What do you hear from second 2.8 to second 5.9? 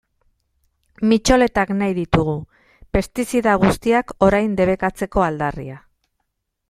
pestizida guztiak orain debekatzeko aldarria.